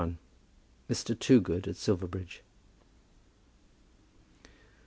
[0.89, 1.19] MR.
[1.19, 2.41] TOOGOOD AT SILVERBRIDGE.